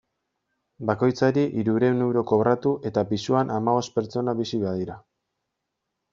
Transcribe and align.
Bakoitzari 0.89 1.43
hirurehun 1.63 2.01
euro 2.05 2.23
kobratu, 2.31 2.73
eta 2.91 3.05
pisuan 3.13 3.53
hamabost 3.59 3.95
pertsona 4.01 4.37
bizi 4.43 4.63
badira. 4.65 4.99